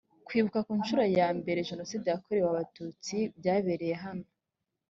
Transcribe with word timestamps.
kwibuka 0.27 0.59
ku 0.65 0.71
nshuro 0.79 1.03
yambere 1.17 1.59
jenoside 1.69 2.05
yakorewe 2.09 2.47
abatutsi 2.51 3.17
byabereye 3.37 3.95
hano 4.03 4.25